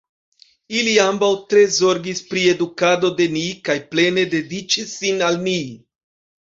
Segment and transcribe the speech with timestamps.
[0.77, 5.59] Ili ambaŭ tre zorgis pri edukado de ni kaj plene dediĉis sin al ni.